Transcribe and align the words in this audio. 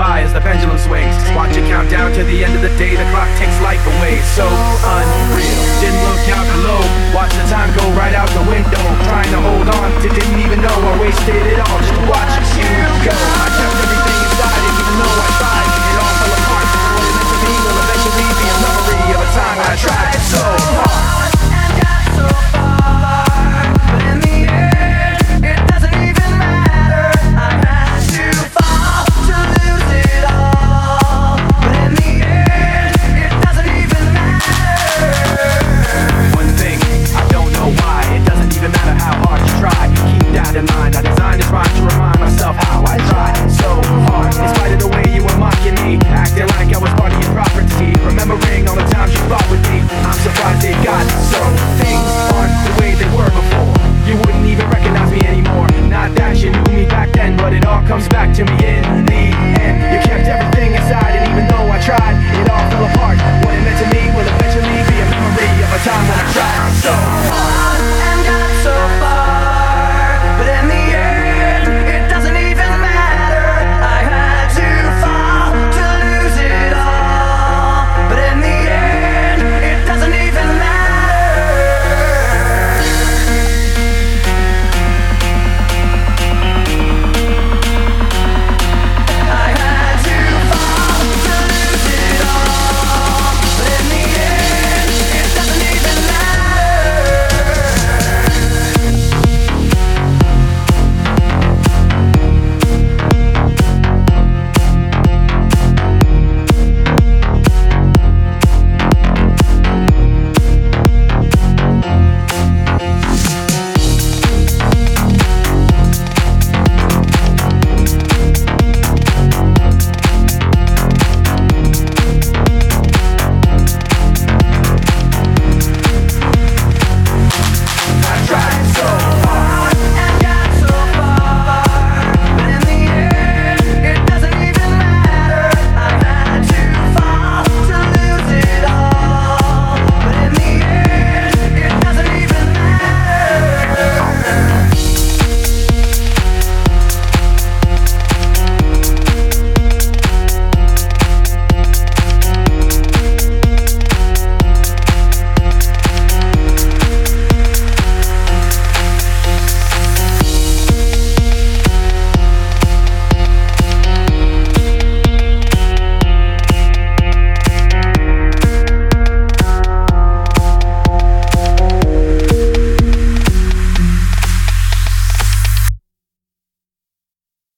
by 0.00 0.22
as 0.22 0.32
the 0.32 0.40
pendulum 0.40 0.78
swings. 0.78 1.12
Watch 1.36 1.58
it 1.58 1.68
count 1.68 1.90
down 1.90 2.10
to 2.14 2.24
the 2.24 2.42
end 2.42 2.56
of 2.56 2.62
the 2.62 2.72
day, 2.80 2.96
the 2.96 3.04
clock 3.12 3.28
takes 3.36 3.60
life 3.60 3.84
away. 3.84 4.16
So 4.32 4.48
unreal. 4.48 5.60
Didn't 5.84 6.00
look 6.08 6.24
out 6.32 6.46
below. 6.56 6.89